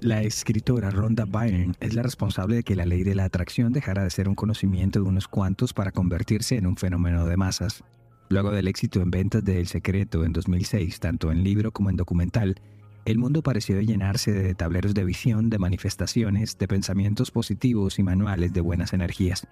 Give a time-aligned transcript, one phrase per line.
[0.00, 4.04] La escritora Rhonda Byrne es la responsable de que la ley de la atracción dejara
[4.04, 7.82] de ser un conocimiento de unos cuantos para convertirse en un fenómeno de masas.
[8.28, 11.96] Luego del éxito en ventas de El Secreto en 2006, tanto en libro como en
[11.96, 12.60] documental,
[13.06, 18.52] el mundo pareció llenarse de tableros de visión, de manifestaciones, de pensamientos positivos y manuales
[18.52, 19.48] de buenas energías.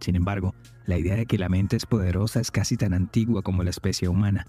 [0.00, 0.54] Sin embargo,
[0.86, 4.08] la idea de que la mente es poderosa es casi tan antigua como la especie
[4.08, 4.46] humana.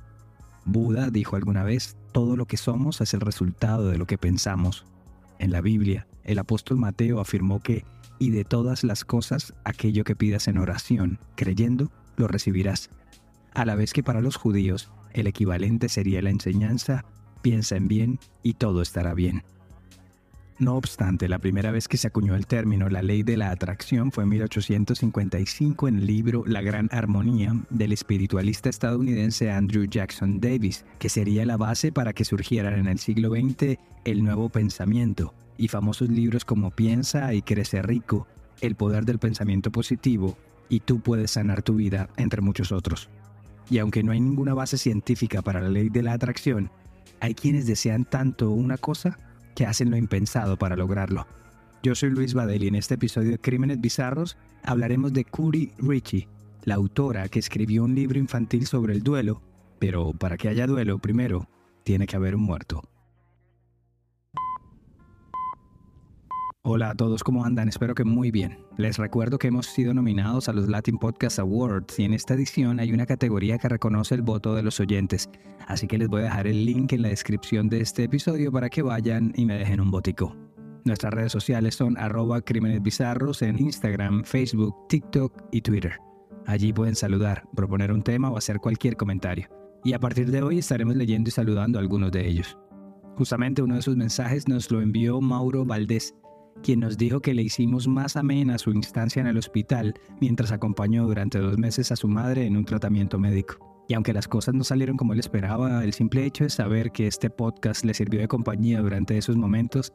[0.64, 4.86] Buda dijo alguna vez, todo lo que somos es el resultado de lo que pensamos,
[5.40, 7.86] en la Biblia, el apóstol Mateo afirmó que,
[8.20, 12.90] y de todas las cosas, aquello que pidas en oración, creyendo, lo recibirás.
[13.54, 17.06] A la vez que para los judíos, el equivalente sería la enseñanza,
[17.42, 19.44] piensa en bien y todo estará bien.
[20.60, 24.12] No obstante, la primera vez que se acuñó el término la ley de la atracción
[24.12, 30.84] fue en 1855 en el libro La Gran Armonía del espiritualista estadounidense Andrew Jackson Davis,
[30.98, 35.68] que sería la base para que surgieran en el siglo XX el nuevo pensamiento y
[35.68, 38.26] famosos libros como Piensa y Crece Rico,
[38.60, 43.10] El Poder del Pensamiento Positivo y Tú puedes sanar tu vida, entre muchos otros.
[43.70, 46.72] Y aunque no hay ninguna base científica para la ley de la atracción,
[47.20, 49.20] hay quienes desean tanto una cosa
[49.58, 51.26] que hacen lo impensado para lograrlo.
[51.82, 56.28] Yo soy Luis Badel y en este episodio de Crímenes Bizarros hablaremos de Curi Ritchie,
[56.64, 59.42] la autora que escribió un libro infantil sobre el duelo,
[59.80, 61.50] pero para que haya duelo primero
[61.84, 62.84] tiene que haber un muerto.
[66.70, 67.70] Hola a todos, ¿cómo andan?
[67.70, 68.60] Espero que muy bien.
[68.76, 72.82] Les recuerdo que hemos sido nominados a los Latin Podcast Awards y en esta edición
[72.82, 75.30] hay una categoría que reconoce el voto de los oyentes,
[75.66, 78.70] así que les voy a dejar el link en la descripción de este episodio para
[78.70, 80.36] que vayan y me dejen un botico.
[80.84, 86.02] Nuestras redes sociales son arroba crímenes bizarros en Instagram, Facebook, TikTok y Twitter.
[86.48, 89.48] Allí pueden saludar, proponer un tema o hacer cualquier comentario.
[89.86, 92.58] Y a partir de hoy estaremos leyendo y saludando a algunos de ellos.
[93.16, 96.14] Justamente uno de sus mensajes nos lo envió Mauro Valdés,
[96.64, 101.06] quien nos dijo que le hicimos más amena su instancia en el hospital mientras acompañó
[101.06, 103.58] durante dos meses a su madre en un tratamiento médico.
[103.88, 107.08] Y aunque las cosas no salieron como él esperaba, el simple hecho de saber que
[107.08, 109.94] este podcast le sirvió de compañía durante esos momentos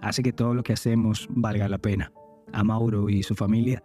[0.00, 2.12] hace que todo lo que hacemos valga la pena.
[2.52, 3.82] A Mauro y su familia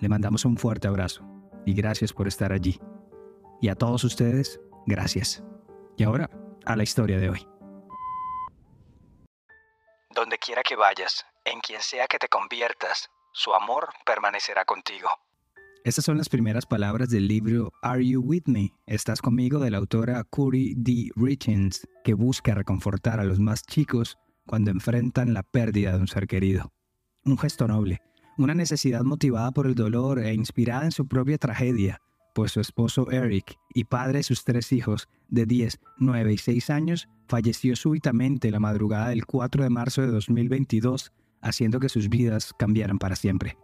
[0.00, 1.24] le mandamos un fuerte abrazo
[1.66, 2.78] y gracias por estar allí.
[3.60, 5.42] Y a todos ustedes, gracias.
[5.96, 6.30] Y ahora,
[6.64, 7.46] a la historia de hoy.
[10.14, 15.08] Donde quiera que vayas, en quien sea que te conviertas, su amor permanecerá contigo.
[15.84, 18.72] Estas son las primeras palabras del libro Are You With Me?
[18.86, 19.58] ¿Estás conmigo?
[19.58, 21.10] de la autora Curie D.
[21.16, 24.16] Richens, que busca reconfortar a los más chicos
[24.46, 26.72] cuando enfrentan la pérdida de un ser querido.
[27.24, 28.00] Un gesto noble,
[28.38, 32.00] una necesidad motivada por el dolor e inspirada en su propia tragedia,
[32.34, 36.70] pues su esposo Eric y padre de sus tres hijos de 10, 9 y 6
[36.70, 42.54] años falleció súbitamente la madrugada del 4 de marzo de 2022 haciendo que sus vidas
[42.58, 43.56] cambiaran para siempre.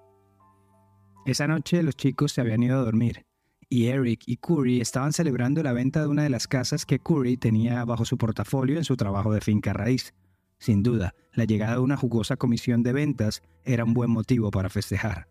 [1.25, 3.27] Esa noche los chicos se habían ido a dormir
[3.71, 7.37] y Eric y Curry estaban celebrando la venta de una de las casas que Curry
[7.37, 10.15] tenía bajo su portafolio en su trabajo de finca raíz.
[10.59, 14.71] Sin duda, la llegada de una jugosa comisión de ventas era un buen motivo para
[14.71, 15.29] festejar.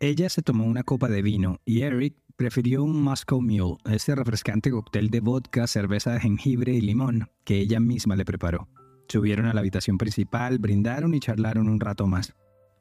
[0.00, 4.70] Ella se tomó una copa de vino y Eric prefirió un Moscow Mule, ese refrescante
[4.70, 8.68] cóctel de vodka, cerveza de jengibre y limón que ella misma le preparó.
[9.08, 12.34] Subieron a la habitación principal, brindaron y charlaron un rato más.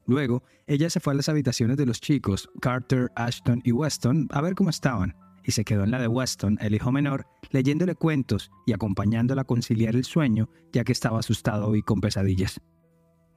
[0.05, 4.41] Luego, ella se fue a las habitaciones de los chicos, Carter, Ashton y Weston, a
[4.41, 8.51] ver cómo estaban, y se quedó en la de Weston, el hijo menor, leyéndole cuentos
[8.65, 12.59] y acompañándola a conciliar el sueño, ya que estaba asustado y con pesadillas.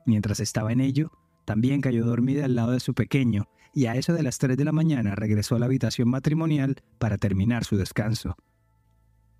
[0.06, 1.10] Mientras estaba en ello,
[1.44, 4.64] también cayó dormida al lado de su pequeño, y a eso de las 3 de
[4.64, 8.36] la mañana regresó a la habitación matrimonial para terminar su descanso.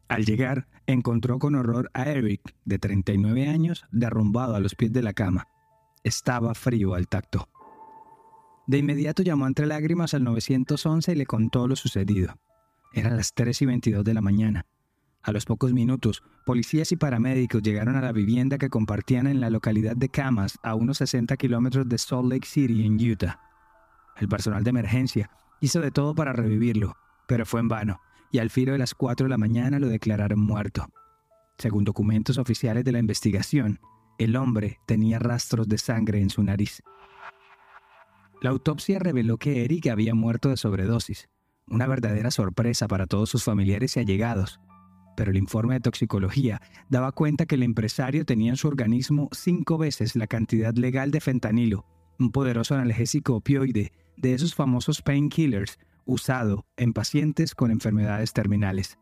[0.09, 5.03] Al llegar, encontró con horror a Eric, de 39 años, derrumbado a los pies de
[5.03, 5.49] la cama.
[6.05, 7.49] Estaba frío al tacto.
[8.69, 12.37] De inmediato llamó entre lágrimas al 911 y le contó lo sucedido.
[12.93, 14.67] Eran las 3 y 22 de la mañana.
[15.23, 19.51] A los pocos minutos, policías y paramédicos llegaron a la vivienda que compartían en la
[19.51, 23.41] localidad de Camas, a unos 60 kilómetros de Salt Lake City, en Utah.
[24.17, 25.31] El personal de emergencia
[25.61, 26.97] hizo de todo para revivirlo,
[27.27, 28.01] pero fue en vano
[28.31, 30.87] y al filo de las 4 de la mañana lo declararon muerto.
[31.59, 33.81] Según documentos oficiales de la investigación,
[34.19, 36.83] el hombre tenía rastros de sangre en su nariz.
[38.43, 41.29] La autopsia reveló que Eric había muerto de sobredosis,
[41.67, 44.61] una verdadera sorpresa para todos sus familiares y allegados,
[45.17, 49.79] pero el informe de toxicología daba cuenta que el empresario tenía en su organismo cinco
[49.79, 51.87] veces la cantidad legal de fentanilo,
[52.19, 58.99] un poderoso analgésico opioide de esos famosos painkillers usado en pacientes con enfermedades terminales.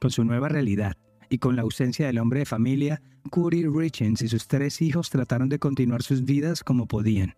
[0.00, 0.96] Con su nueva realidad,
[1.28, 5.48] y con la ausencia del hombre de familia, Curry Richens y sus tres hijos trataron
[5.48, 7.34] de continuar sus vidas como podían.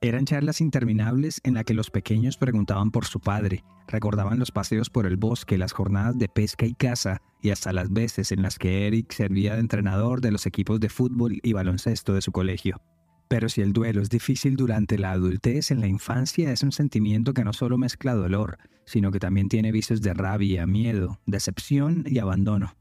[0.00, 4.90] Eran charlas interminables en las que los pequeños preguntaban por su padre, recordaban los paseos
[4.90, 8.58] por el bosque, las jornadas de pesca y caza, y hasta las veces en las
[8.58, 12.80] que Eric servía de entrenador de los equipos de fútbol y baloncesto de su colegio.
[13.28, 17.34] Pero si el duelo es difícil durante la adultez, en la infancia es un sentimiento
[17.34, 22.18] que no solo mezcla dolor, sino que también tiene visos de rabia, miedo, decepción y
[22.18, 22.74] abandono.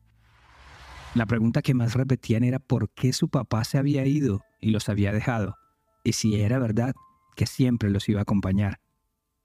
[1.15, 4.87] La pregunta que más repetían era por qué su papá se había ido y los
[4.87, 5.55] había dejado,
[6.03, 6.95] y si era verdad
[7.35, 8.79] que siempre los iba a acompañar.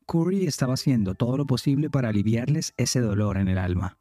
[0.07, 3.99] Curry estaba haciendo todo lo posible para aliviarles ese dolor en el alma.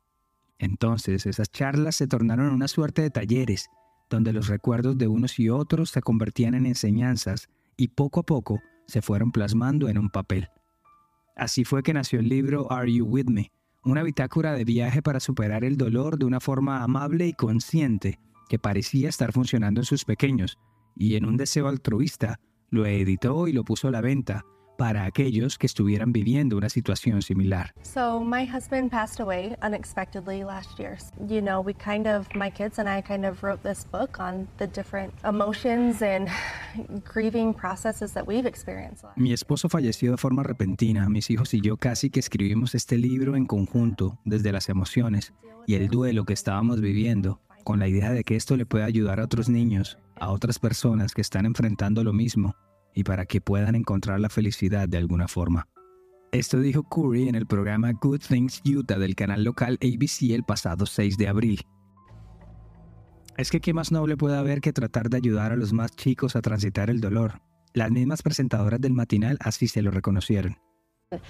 [0.59, 3.69] Entonces esas charlas se tornaron una suerte de talleres,
[4.11, 8.61] donde los recuerdos de unos y otros se convertían en enseñanzas y poco a poco
[8.85, 10.49] se fueron plasmando en un papel.
[11.35, 13.51] Así fue que nació el libro Are You With Me,
[13.83, 18.19] una bitácora de viaje para superar el dolor de una forma amable y consciente
[18.49, 20.59] que parecía estar funcionando en sus pequeños,
[20.95, 24.45] y en un deseo altruista lo editó y lo puso a la venta
[24.81, 27.71] para aquellos que estuvieran viviendo una situación similar.
[27.83, 30.97] So my husband passed away unexpectedly last year.
[31.29, 34.47] You know, we kind of my kids and I kind of wrote this book on
[34.57, 36.29] the different emotions and
[37.13, 39.05] grieving processes that we've experienced.
[39.15, 41.07] Mi esposo falleció de forma repentina.
[41.09, 45.31] Mis hijos y yo casi que escribimos este libro en conjunto, desde las emociones
[45.67, 49.19] y el duelo que estábamos viviendo, con la idea de que esto le pueda ayudar
[49.19, 52.55] a otros niños a otras personas que están enfrentando lo mismo
[52.93, 55.67] y para que puedan encontrar la felicidad de alguna forma.
[56.31, 60.85] Esto dijo Curry en el programa Good Things Utah del canal local ABC el pasado
[60.85, 61.61] 6 de abril.
[63.37, 66.35] Es que qué más noble puede haber que tratar de ayudar a los más chicos
[66.35, 67.41] a transitar el dolor.
[67.73, 70.57] Las mismas presentadoras del matinal así se lo reconocieron.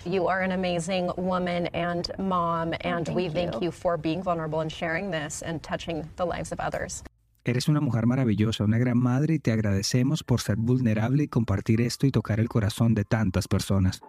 [0.06, 4.72] You are an amazing woman and mom, and we thank you for being vulnerable and
[4.72, 7.04] sharing this and touching the lives of others.
[7.44, 11.82] Eres una mujer maravillosa, una gran madre y te agradecemos por ser vulnerable y compartir
[11.82, 14.02] esto y tocar el corazón de tantas personas.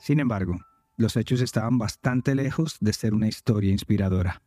[0.00, 0.58] Sin embargo,
[0.96, 4.42] los hechos estaban bastante lejos de ser una historia inspiradora.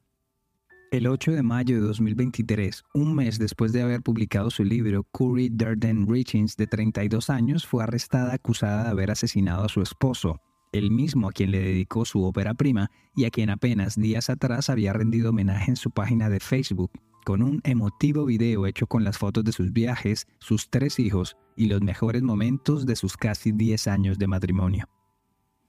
[0.91, 5.47] El 8 de mayo de 2023, un mes después de haber publicado su libro, Curry
[5.47, 10.91] Durden Richings, de 32 años, fue arrestada acusada de haber asesinado a su esposo, el
[10.91, 14.93] mismo a quien le dedicó su ópera prima y a quien apenas días atrás había
[14.93, 16.91] rendido homenaje en su página de Facebook,
[17.25, 21.67] con un emotivo video hecho con las fotos de sus viajes, sus tres hijos y
[21.67, 24.89] los mejores momentos de sus casi 10 años de matrimonio.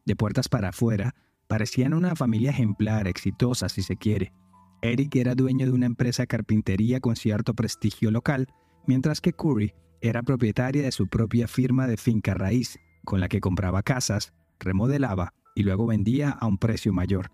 [0.07, 1.15] De puertas para afuera,
[1.49, 4.33] parecían una familia ejemplar, exitosa si se quiere.
[4.81, 8.49] Eric era dueño de una empresa de carpintería con cierto prestigio local,
[8.87, 13.41] mientras que Curry era propietaria de su propia firma de finca raíz, con la que
[13.41, 17.31] compraba casas, remodelaba y luego vendía a un precio mayor.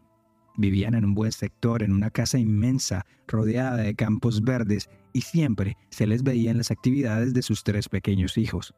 [0.57, 5.77] Vivían en un buen sector, en una casa inmensa, rodeada de campos verdes, y siempre
[5.91, 8.75] se les veía en las actividades de sus tres pequeños hijos.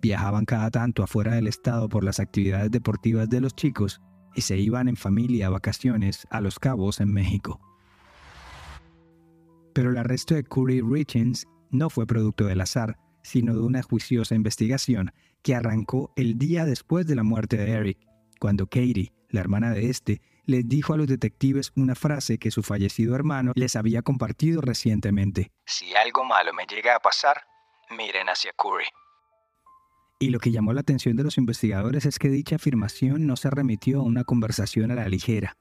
[0.00, 4.00] Viajaban cada tanto afuera del estado por las actividades deportivas de los chicos
[4.34, 7.60] y se iban en familia a vacaciones a Los Cabos en México.
[9.74, 14.34] Pero el arresto de Curry Richens no fue producto del azar, sino de una juiciosa
[14.34, 17.98] investigación que arrancó el día después de la muerte de Eric,
[18.38, 22.62] cuando Katie, la hermana de este, les dijo a los detectives una frase que su
[22.62, 25.52] fallecido hermano les había compartido recientemente.
[25.66, 27.42] Si algo malo me llega a pasar,
[27.90, 28.86] miren hacia Curry.
[30.18, 33.48] Y lo que llamó la atención de los investigadores es que dicha afirmación no se
[33.48, 35.56] remitió a una conversación a la ligera.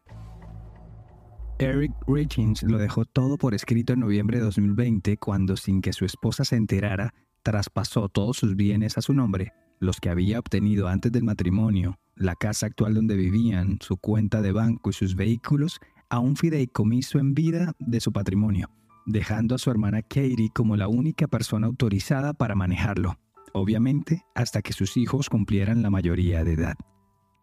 [1.60, 6.06] Eric Richings lo dejó todo por escrito en noviembre de 2020 cuando, sin que su
[6.06, 11.12] esposa se enterara, traspasó todos sus bienes a su nombre, los que había obtenido antes
[11.12, 16.20] del matrimonio, la casa actual donde vivían, su cuenta de banco y sus vehículos, a
[16.20, 18.70] un fideicomiso en vida de su patrimonio,
[19.06, 23.18] dejando a su hermana Katie como la única persona autorizada para manejarlo,
[23.54, 26.76] obviamente hasta que sus hijos cumplieran la mayoría de edad.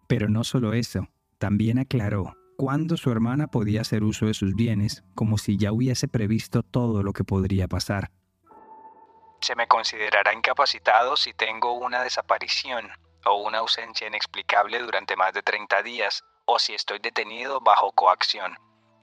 [0.09, 5.05] Pero no solo eso, también aclaró cuándo su hermana podía hacer uso de sus bienes,
[5.14, 8.11] como si ya hubiese previsto todo lo que podría pasar
[9.40, 12.90] se me considerará incapacitado si tengo una desaparición
[13.25, 18.57] o una ausencia inexplicable durante más de 30 días o si estoy detenido bajo coacción.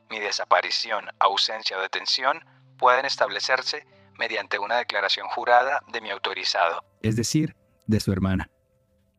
[0.09, 2.45] Mi desaparición, ausencia o detención
[2.77, 3.85] pueden establecerse
[4.17, 6.83] mediante una declaración jurada de mi autorizado.
[7.01, 7.55] Es decir,
[7.87, 8.49] de su hermana.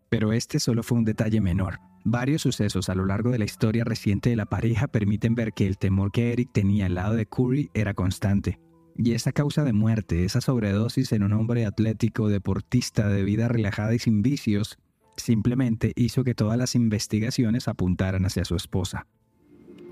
[0.09, 1.81] Pero este solo fue un detalle menor.
[2.05, 5.67] Varios sucesos a lo largo de la historia reciente de la pareja permiten ver que
[5.67, 8.61] el temor que Eric tenía al lado de Curry era constante.
[8.97, 13.95] Y esa causa de muerte, esa sobredosis en un hombre atlético, deportista, de vida relajada
[13.95, 14.79] y sin vicios,
[15.17, 19.07] simplemente hizo que todas las investigaciones apuntaran hacia su esposa.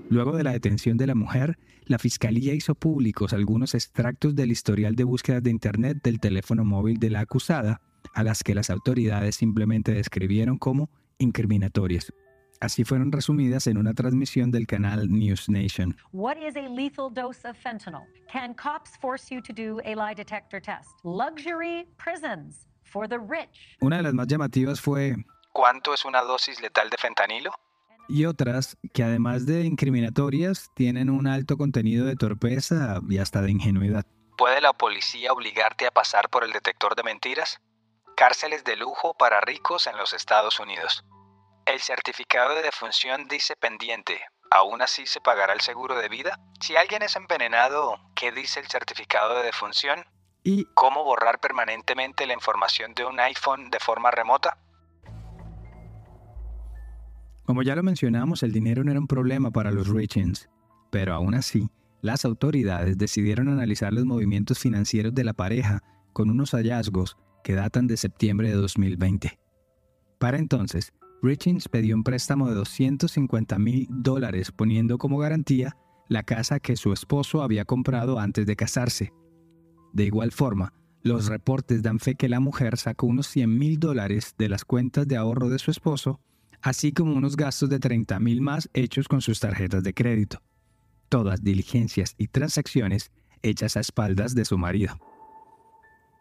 [0.09, 4.95] Luego de la detención de la mujer, la fiscalía hizo públicos algunos extractos del historial
[4.95, 7.81] de búsqueda de Internet del teléfono móvil de la acusada,
[8.13, 12.13] a las que las autoridades simplemente describieron como incriminatorias.
[12.63, 15.97] Así fueron resumidas en una transmisión del canal News Nation.
[16.13, 18.07] What is a lethal dose of fentanyl?
[18.31, 20.89] Can cops force you to do a lie detector test?
[21.03, 23.75] Luxury prisons for the rich.
[23.81, 25.13] Una de las más llamativas fue
[25.51, 27.51] ¿Cuánto es una dosis letal de fentanilo?
[28.07, 33.51] Y otras que además de incriminatorias tienen un alto contenido de torpeza y hasta de
[33.51, 34.05] ingenuidad.
[34.37, 37.59] ¿Puede la policía obligarte a pasar por el detector de mentiras?
[38.15, 41.03] Cárceles de lujo para ricos en los Estados Unidos.
[41.65, 44.19] El certificado de defunción dice pendiente.
[44.51, 46.37] ¿Aún así se pagará el seguro de vida?
[46.59, 50.03] Si alguien es envenenado, ¿qué dice el certificado de defunción?
[50.43, 54.57] ¿Y cómo borrar permanentemente la información de un iPhone de forma remota?
[57.45, 60.49] Como ya lo mencionamos, el dinero no era un problema para los Richins,
[60.91, 61.69] pero aún así,
[62.01, 67.87] las autoridades decidieron analizar los movimientos financieros de la pareja con unos hallazgos que datan
[67.87, 69.39] de septiembre de 2020.
[70.19, 70.93] Para entonces,
[71.23, 75.77] Richins pidió un préstamo de 250 mil dólares poniendo como garantía
[76.09, 79.13] la casa que su esposo había comprado antes de casarse.
[79.93, 84.35] De igual forma, los reportes dan fe que la mujer sacó unos 100 mil dólares
[84.37, 86.19] de las cuentas de ahorro de su esposo,
[86.61, 90.41] así como unos gastos de 30 mil más hechos con sus tarjetas de crédito.
[91.07, 93.13] Todas diligencias y transacciones
[93.43, 94.99] hechas a espaldas de su marido.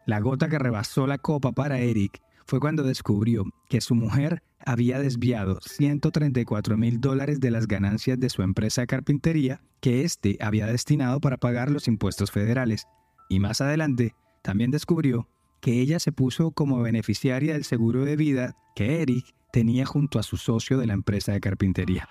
[0.06, 4.98] La gota que rebasó la copa para Eric fue cuando descubrió que su mujer había
[4.98, 10.66] desviado 134 mil dólares de las ganancias de su empresa de carpintería que éste había
[10.66, 12.86] destinado para pagar los impuestos federales.
[13.28, 15.28] Y más adelante, también descubrió
[15.60, 20.22] que ella se puso como beneficiaria del seguro de vida que Eric tenía junto a
[20.22, 22.08] su socio de la empresa de carpintería.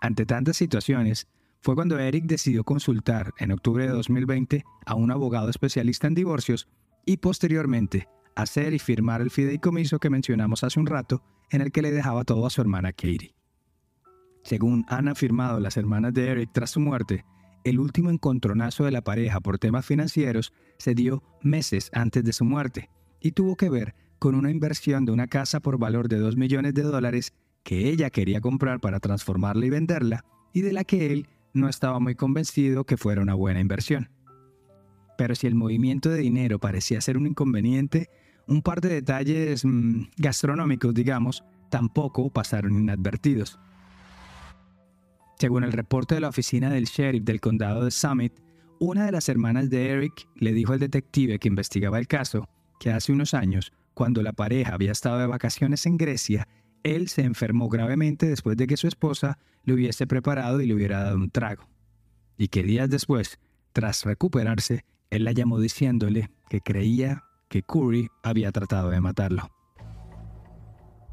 [0.00, 1.28] Ante tantas situaciones,
[1.60, 6.68] fue cuando Eric decidió consultar en octubre de 2020 a un abogado especialista en divorcios
[7.04, 11.82] y posteriormente hacer y firmar el fideicomiso que mencionamos hace un rato, en el que
[11.82, 13.34] le dejaba todo a su hermana Katie.
[14.42, 17.24] Según han afirmado las hermanas de Eric tras su muerte,
[17.64, 22.44] el último encontronazo de la pareja por temas financieros se dio meses antes de su
[22.44, 22.90] muerte
[23.20, 26.74] y tuvo que ver con una inversión de una casa por valor de 2 millones
[26.74, 31.28] de dólares que ella quería comprar para transformarla y venderla y de la que él
[31.54, 34.10] no estaba muy convencido que fuera una buena inversión.
[35.16, 38.08] Pero si el movimiento de dinero parecía ser un inconveniente,
[38.46, 43.58] un par de detalles mm, gastronómicos, digamos, tampoco pasaron inadvertidos.
[45.38, 48.32] Según el reporte de la oficina del sheriff del condado de Summit,
[48.78, 52.90] una de las hermanas de Eric le dijo al detective que investigaba el caso que
[52.90, 56.48] hace unos años, cuando la pareja había estado de vacaciones en Grecia,
[56.82, 61.04] él se enfermó gravemente después de que su esposa le hubiese preparado y le hubiera
[61.04, 61.68] dado un trago.
[62.36, 63.38] Y que días después,
[63.72, 69.50] tras recuperarse, él la llamó diciéndole que creía que Curry había tratado de matarlo.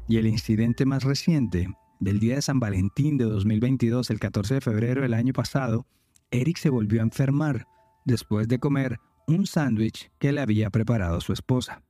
[0.08, 4.60] Y el incidente más reciente, del día de San Valentín de 2022, el 14 de
[4.62, 5.84] febrero del año pasado,
[6.30, 7.66] Eric se volvió a enfermar
[8.06, 11.82] después de comer un sándwich que le había preparado su esposa.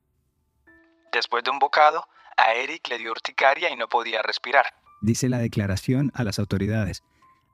[1.13, 2.03] Después de un bocado,
[2.35, 4.65] a Eric le dio urticaria y no podía respirar.
[5.01, 7.03] Dice la declaración a las autoridades,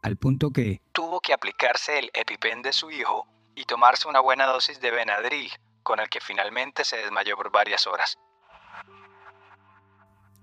[0.02, 4.46] al punto que tuvo que aplicarse el EpiPen de su hijo y tomarse una buena
[4.46, 5.50] dosis de Benadryl,
[5.82, 8.18] con el que finalmente se desmayó por varias horas.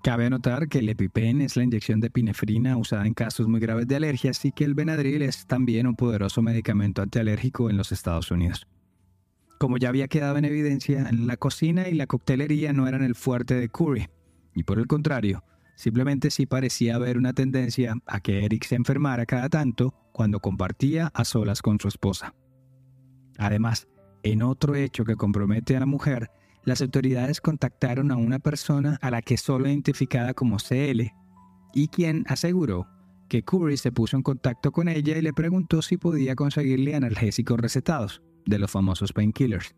[0.02, 3.86] Cabe anotar que el EpiPen es la inyección de epinefrina usada en casos muy graves
[3.86, 8.30] de alergias y que el Benadryl es también un poderoso medicamento antialérgico en los Estados
[8.30, 8.66] Unidos.
[9.58, 13.54] Como ya había quedado en evidencia, la cocina y la coctelería no eran el fuerte
[13.54, 14.08] de Curry,
[14.54, 15.44] y por el contrario,
[15.76, 21.12] simplemente sí parecía haber una tendencia a que Eric se enfermara cada tanto cuando compartía
[21.14, 22.34] a solas con su esposa.
[23.38, 23.88] Además,
[24.22, 26.30] en otro hecho que compromete a la mujer,
[26.64, 31.12] las autoridades contactaron a una persona a la que solo identificada como CL
[31.74, 32.86] y quien aseguró
[33.28, 37.58] que Curry se puso en contacto con ella y le preguntó si podía conseguirle analgésicos
[37.58, 39.74] recetados, de los famosos painkillers.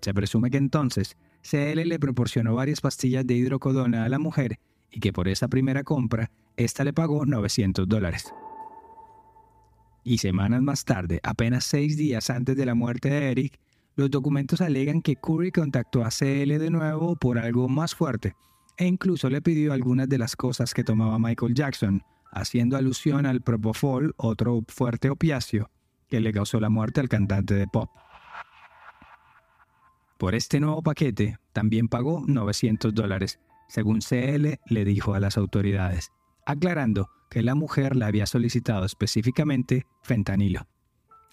[0.00, 4.58] Se presume que entonces CL le proporcionó varias pastillas de hidrocodona a la mujer
[4.90, 8.32] y que por esa primera compra, ésta le pagó 900 dólares.
[10.08, 13.60] Y semanas más tarde, apenas seis días antes de la muerte de Eric,
[13.94, 18.34] los documentos alegan que Curry contactó a CL de nuevo por algo más fuerte
[18.78, 23.42] e incluso le pidió algunas de las cosas que tomaba Michael Jackson, haciendo alusión al
[23.42, 25.70] Propofol, otro fuerte opiáceo,
[26.08, 27.90] que le causó la muerte al cantante de pop.
[30.16, 36.12] Por este nuevo paquete también pagó 900 dólares, según CL le dijo a las autoridades,
[36.46, 40.66] aclarando que la mujer le había solicitado específicamente fentanilo.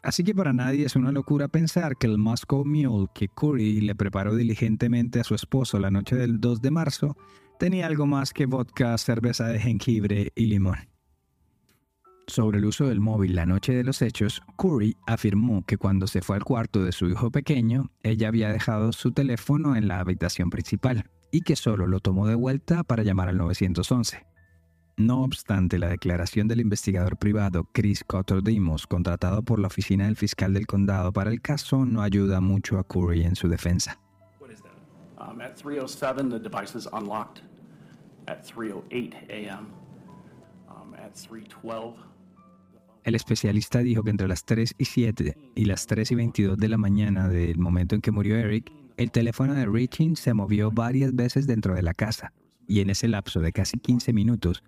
[0.05, 3.95] Así que para nadie es una locura pensar que el Moscow Mule que Curry le
[3.95, 7.17] preparó diligentemente a su esposo la noche del 2 de marzo
[7.57, 10.77] tenía algo más que vodka, cerveza de jengibre y limón.
[12.27, 16.21] Sobre el uso del móvil la noche de los hechos, Curry afirmó que cuando se
[16.21, 20.51] fue al cuarto de su hijo pequeño, ella había dejado su teléfono en la habitación
[20.51, 24.34] principal y que solo lo tomó de vuelta para llamar al 911.
[24.97, 30.53] No obstante, la declaración del investigador privado Chris Cotter-Dimos, contratado por la oficina del fiscal
[30.53, 33.99] del condado para el caso, no ayuda mucho a Curry en su defensa.
[35.17, 37.41] Um, at 3:07, the device is unlocked.
[38.27, 39.67] At 3:08 a.m.
[40.69, 41.95] Um, at 3:12.
[43.03, 46.69] El especialista dijo que entre las 3 y 7 y las 3 y 22 de
[46.69, 51.13] la mañana del momento en que murió Eric, el teléfono de Riching se movió varias
[51.13, 52.33] veces dentro de la casa,
[52.67, 54.63] y en ese lapso de casi 15 minutos,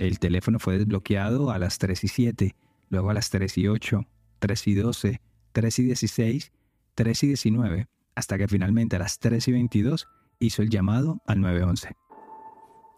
[0.00, 2.56] el teléfono fue desbloqueado a las 3 y 7,
[2.88, 4.06] luego a las 3 y 8,
[4.38, 5.20] 3 y 12,
[5.52, 6.52] 3 y 16,
[6.94, 11.42] 3 y 19, hasta que finalmente a las 3 y 22 hizo el llamado al
[11.42, 11.94] 911.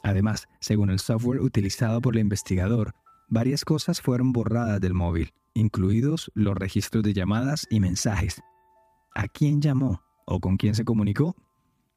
[0.05, 2.95] Además, según el software utilizado por el investigador,
[3.29, 8.41] varias cosas fueron borradas del móvil, incluidos los registros de llamadas y mensajes.
[9.17, 11.35] ¿A quién llamó o con quién se comunicó?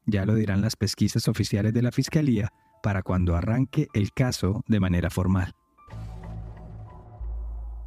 [0.04, 2.52] Ya lo dirán las pesquisas oficiales de la Fiscalía
[2.82, 5.54] para cuando arranque el caso de manera formal.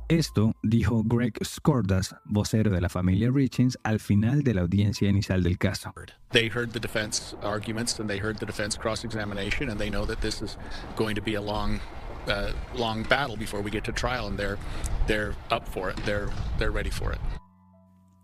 [0.09, 5.43] Esto dijo Greg Skordas, vocero de la familia Richings, al final de la audiencia inicial
[5.43, 5.93] del caso.
[6.31, 10.19] They heard the defense arguments and they heard the defense cross-examination and they know that
[10.19, 10.57] this is
[10.95, 11.79] going to be a long,
[12.27, 14.57] uh, long battle before we get to trial and they're,
[15.05, 15.97] they're up for it.
[16.05, 17.19] They're, they're ready for it.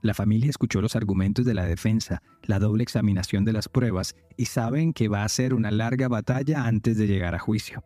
[0.06, 4.46] La familia escuchó los argumentos de la defensa, la doble examinación de las pruebas y
[4.46, 7.84] saben que va a ser una larga batalla antes de llegar a juicio.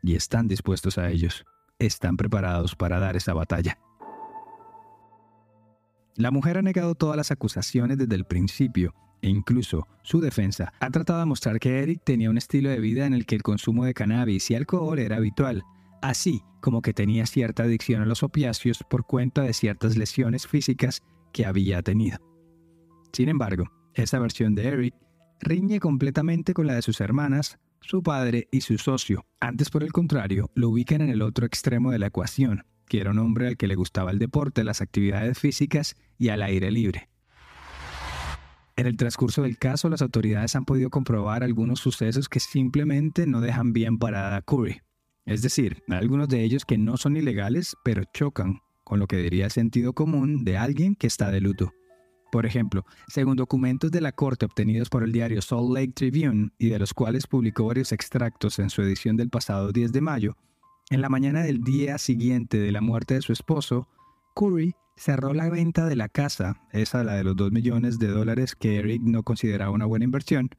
[0.00, 1.44] Y están dispuestos a ellos
[1.80, 3.80] están preparados para dar esa batalla.
[6.14, 10.90] La mujer ha negado todas las acusaciones desde el principio e incluso su defensa ha
[10.90, 13.84] tratado de mostrar que Eric tenía un estilo de vida en el que el consumo
[13.84, 15.64] de cannabis y alcohol era habitual,
[16.00, 21.02] así como que tenía cierta adicción a los opiáceos por cuenta de ciertas lesiones físicas
[21.32, 22.18] que había tenido.
[23.12, 24.94] Sin embargo, esa versión de Eric
[25.40, 29.24] riñe completamente con la de sus hermanas, su padre y su socio.
[29.40, 33.10] Antes, por el contrario, lo ubican en el otro extremo de la ecuación, que era
[33.10, 37.08] un hombre al que le gustaba el deporte, las actividades físicas y al aire libre.
[38.76, 43.40] En el transcurso del caso, las autoridades han podido comprobar algunos sucesos que simplemente no
[43.40, 44.80] dejan bien parada a Curry.
[45.26, 49.44] Es decir, algunos de ellos que no son ilegales, pero chocan con lo que diría
[49.44, 51.72] el sentido común de alguien que está de luto.
[52.32, 56.70] Por ejemplo, según documentos de la Corte obtenidos por el diario Salt Lake Tribune y
[56.70, 60.36] de los cuales publicó varios extractos en su edición del pasado 10 de mayo,
[60.90, 63.86] en la mañana del día siguiente de la muerte de su esposo,
[64.34, 68.56] Curry cerró la venta de la casa, esa la de los 2 millones de dólares
[68.56, 70.50] que Eric no consideraba una buena inversión,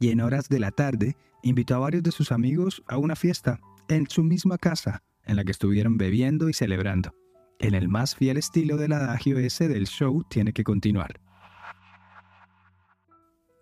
[0.00, 3.60] y en horas de la tarde invitó a varios de sus amigos a una fiesta
[3.88, 7.14] en su misma casa, en la que estuvieron bebiendo y celebrando
[7.58, 11.20] en el más fiel estilo del adagio ese del show tiene que continuar.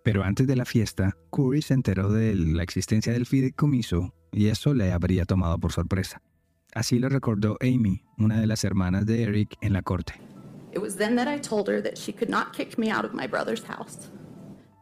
[0.04, 4.72] Pero antes de la fiesta, Curry se enteró de la existencia del fideicomiso y eso
[4.72, 6.22] le habría tomado por sorpresa.
[6.74, 10.14] Así lo recordó Amy, una de las hermanas de Eric, en la corte.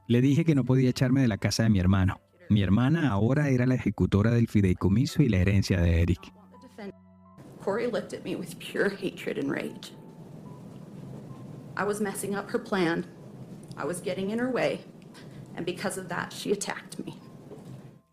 [0.09, 2.21] Le dije que no podía echarme de la casa de mi hermano.
[2.51, 6.21] Mi hermana ahora era la ejecutora del fideicomiso y la herencia de Eric.
[7.65, 9.93] Corey looked at me with pure hatred and rage.
[11.79, 13.07] I was messing up her plan.
[13.79, 14.81] I was getting in her way.
[15.57, 17.15] And because of that, she attacked me.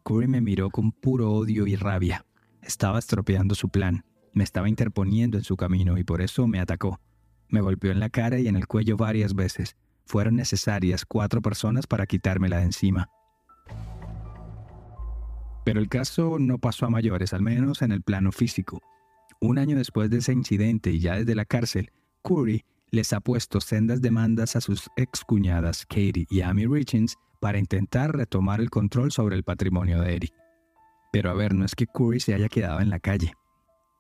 [0.05, 2.23] Corey me miró con puro odio y rabia.
[2.61, 4.05] Estaba estropeando su plan.
[4.31, 7.01] Me estaba interponiendo en su camino y por eso me atacó.
[7.49, 9.75] Me golpeó en la cara y en el cuello varias veces.
[10.05, 13.09] Fueron necesarias cuatro personas para quitármela de encima.
[15.65, 18.79] Pero el caso no pasó a mayores, al menos en el plano físico.
[19.43, 21.91] Un año después de ese incidente y ya desde la cárcel,
[22.23, 28.15] Curry les ha puesto sendas demandas a sus excuñadas Katie y Amy Richins para intentar
[28.15, 30.34] retomar el control sobre el patrimonio de Eric.
[31.12, 33.34] Pero a ver, no es que Curry se haya quedado en la calle.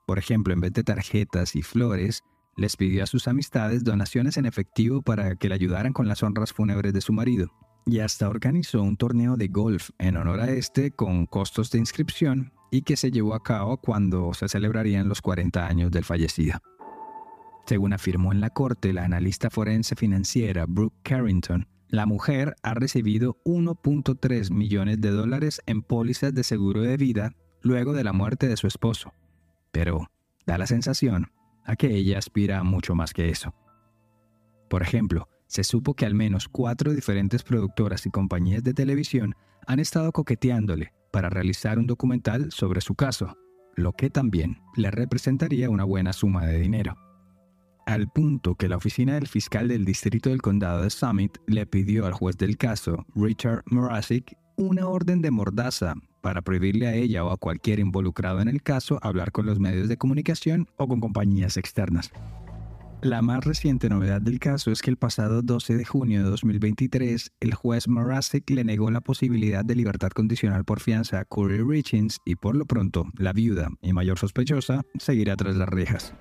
[0.05, 2.21] Por ejemplo, en vez de tarjetas y flores,
[2.55, 6.53] les pidió a sus amistades donaciones en efectivo para que le ayudaran con las honras
[6.53, 7.49] fúnebres de su marido.
[7.87, 12.53] Y hasta organizó un torneo de golf en honor a este con costos de inscripción
[12.71, 16.59] y que se llevó a cabo cuando se celebrarían los 40 años del fallecido.
[17.67, 23.37] Según afirmó en la corte la analista forense financiera Brooke Carrington, la mujer ha recibido
[23.43, 28.57] 1.3 millones de dólares en pólizas de seguro de vida luego de la muerte de
[28.57, 29.13] su esposo.
[29.71, 30.09] pero
[30.45, 31.31] da la sensación
[31.63, 33.53] a que ella aspira a mucho más que eso.
[34.69, 39.35] Por ejemplo, se supo que al menos cuatro diferentes productoras y compañías de televisión
[39.67, 43.37] han estado coqueteándole para realizar un documental sobre su caso,
[43.75, 46.97] lo que también le representaría una buena suma de dinero.
[47.85, 52.05] Al punto que la oficina del fiscal del distrito del condado de Summit le pidió
[52.05, 57.31] al juez del caso, Richard Morasic, una orden de mordaza para prohibirle a ella o
[57.31, 61.57] a cualquier involucrado en el caso hablar con los medios de comunicación o con compañías
[61.57, 62.11] externas.
[63.03, 67.31] La más reciente novedad del caso es que el pasado 12 de junio de 2023,
[67.39, 72.19] el juez Morasic le negó la posibilidad de libertad condicional por fianza a Curry Richings
[72.25, 76.13] y por lo pronto, la viuda y mayor sospechosa seguirá tras las rejas.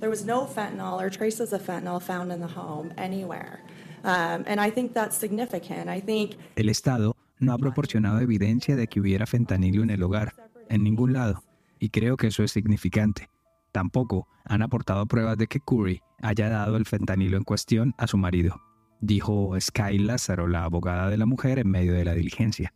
[0.00, 3.60] There was no fentanyl or traces of fentanyl found in the home anywhere.
[4.04, 5.88] Um, and I think that's significant.
[5.88, 10.34] I think El Estado no ha proporcionado evidencia de que hubiera fentanilo en el hogar,
[10.68, 11.42] en ningún lado,
[11.78, 13.30] y creo que eso es significante.
[13.74, 18.16] Tampoco han aportado pruebas de que Curry haya dado el fentanilo en cuestión a su
[18.16, 18.62] marido,
[19.00, 22.72] dijo Sky Lázaro, la abogada de la mujer, en medio de la diligencia.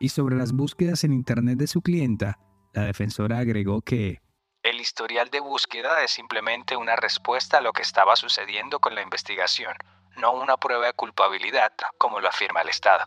[0.00, 2.38] Y sobre las búsquedas en Internet de su clienta,
[2.72, 4.22] la defensora agregó que
[4.62, 9.02] el historial de búsqueda es simplemente una respuesta a lo que estaba sucediendo con la
[9.02, 9.74] investigación,
[10.16, 13.04] no una prueba de culpabilidad, como lo afirma el Estado.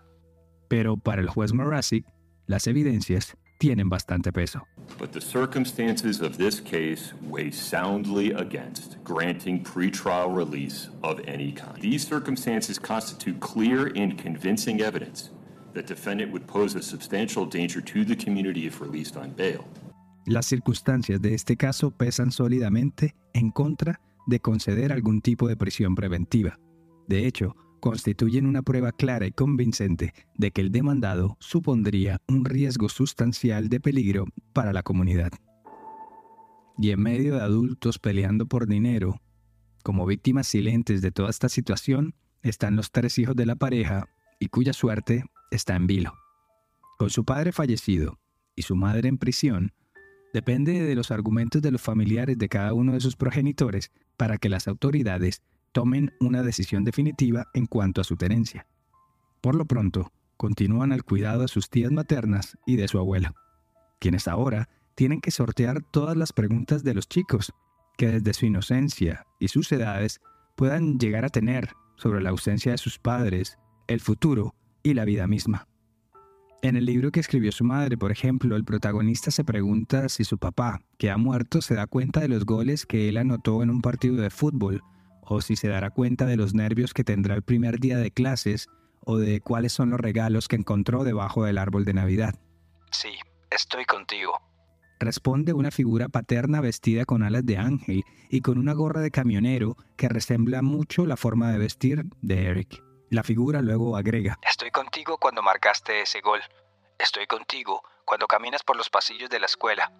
[0.69, 2.05] Pero para el juez Morasic,
[2.45, 4.67] las evidencias tienen bastante peso.
[4.97, 11.79] But the circumstances of this case weigh soundly against granting pretrial release of any kind.
[11.79, 15.29] These circumstances constitute clear and convincing evidence
[15.75, 19.63] that defendant would pose a substantial danger to the community if released on bail.
[20.25, 25.93] Las circunstancias de este caso pesan sólidamente en contra de conceder algún tipo de prisión
[25.93, 26.57] preventiva.
[27.07, 32.87] De hecho, constituyen una prueba clara y convincente de que el demandado supondría un riesgo
[32.87, 35.31] sustancial de peligro para la comunidad.
[36.77, 39.19] Y en medio de adultos peleando por dinero,
[39.83, 42.13] como víctimas silentes de toda esta situación,
[42.43, 44.07] están los tres hijos de la pareja
[44.39, 46.13] y cuya suerte está en vilo.
[46.97, 48.19] Con su padre fallecido
[48.55, 49.73] y su madre en prisión,
[50.33, 54.49] depende de los argumentos de los familiares de cada uno de sus progenitores para que
[54.49, 55.41] las autoridades
[55.71, 58.67] tomen una decisión definitiva en cuanto a su tenencia.
[59.41, 63.33] Por lo pronto, continúan al cuidado de sus tías maternas y de su abuelo,
[63.99, 67.53] quienes ahora tienen que sortear todas las preguntas de los chicos,
[67.97, 70.19] que desde su inocencia y sus edades
[70.55, 73.57] puedan llegar a tener sobre la ausencia de sus padres,
[73.87, 75.67] el futuro y la vida misma.
[76.63, 80.37] En el libro que escribió su madre, por ejemplo, el protagonista se pregunta si su
[80.37, 83.81] papá, que ha muerto, se da cuenta de los goles que él anotó en un
[83.81, 84.83] partido de fútbol
[85.33, 88.67] o si se dará cuenta de los nervios que tendrá el primer día de clases
[88.99, 92.35] o de cuáles son los regalos que encontró debajo del árbol de Navidad.
[92.91, 93.13] Sí,
[93.49, 94.33] estoy contigo.
[94.99, 99.77] Responde una figura paterna vestida con alas de ángel y con una gorra de camionero
[99.95, 102.83] que resembla mucho la forma de vestir de Eric.
[103.09, 106.41] La figura luego agrega, Estoy contigo cuando marcaste ese gol.
[106.99, 109.93] Estoy contigo cuando caminas por los pasillos de la escuela.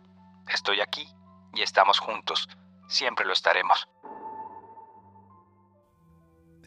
[0.54, 1.08] Estoy aquí
[1.54, 2.50] y estamos juntos.
[2.90, 3.88] Siempre lo estaremos.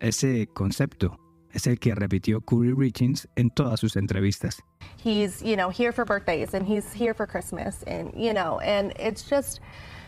[0.01, 1.19] Ese concepto
[1.53, 4.61] es el que repitió Curry Richings en todas sus entrevistas.
[5.03, 8.93] He's, you know, here for birthdays and he's here for Christmas and, you know, and
[8.99, 9.61] it's just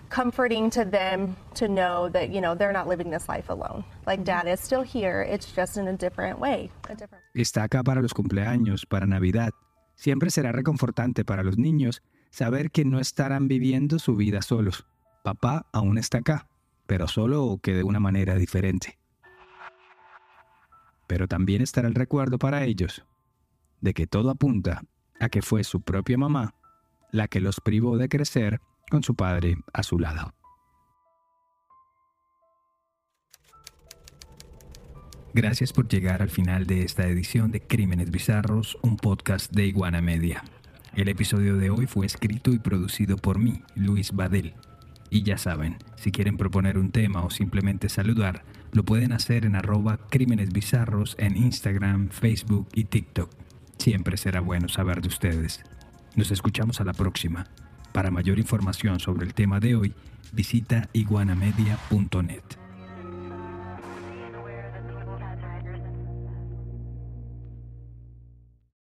[0.09, 3.85] comforting to them to know that, you know, they're not living this life alone.
[4.07, 6.71] Like dad is still here, it's just in a different way.
[6.91, 7.23] A different...
[7.35, 9.51] Está acá para los cumpleaños, para Navidad.
[9.95, 14.85] Siempre será reconfortante para los niños saber que no estarán viviendo su vida solos.
[15.23, 16.49] Papá aún está acá,
[16.87, 18.99] pero solo o que de una manera diferente
[21.07, 23.05] pero también estará el recuerdo para ellos
[23.81, 24.83] de que todo apunta
[25.21, 26.55] a que fue su propia mamá
[27.13, 30.35] la que los privó de crecer con su padre a su lado.
[35.35, 40.01] Gracias por llegar al final de esta edición de Crímenes Bizarros, un podcast de Iguana
[40.01, 40.43] Media.
[40.95, 44.55] El episodio de hoy fue escrito y producido por mí, Luis Badel.
[45.11, 48.45] Y ya saben, si quieren proponer un tema o simplemente saludar,
[48.77, 53.31] lo pueden hacer en arroba crímenes bizarros en Instagram, Facebook y TikTok.
[53.79, 55.65] Siempre será bueno saber de ustedes.
[56.15, 57.47] Nos escuchamos a la próxima.
[57.93, 59.95] Para mayor información sobre el tema de hoy,
[60.35, 62.66] visita iguanamedia.net.